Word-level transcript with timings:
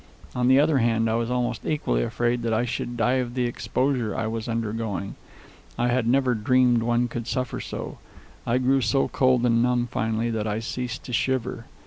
On 0.33 0.47
the 0.47 0.59
other 0.59 0.79
hand, 0.79 1.07
I 1.07 1.13
was 1.13 1.29
almost 1.29 1.63
equally 1.63 2.01
afraid 2.01 2.41
that 2.41 2.55
I 2.55 2.65
should 2.65 2.97
die 2.97 3.19
of 3.21 3.35
the 3.35 3.45
exposure 3.45 4.17
I 4.17 4.25
was 4.25 4.49
undergoing. 4.49 5.13
I 5.77 5.89
had 5.89 6.07
never 6.07 6.33
dreamed 6.33 6.81
one 6.81 7.07
could 7.07 7.27
suffer 7.27 7.59
so. 7.59 7.99
I 8.47 8.57
grew 8.57 8.81
so 8.81 9.09
cold 9.09 9.45
and 9.45 9.61
numb, 9.61 9.89
finally, 9.91 10.31
that 10.31 10.47
I 10.47 10.57
ceased 10.57 11.03
to 11.03 11.13
shiver. 11.13 11.65